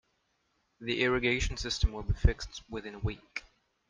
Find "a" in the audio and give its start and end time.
2.95-2.99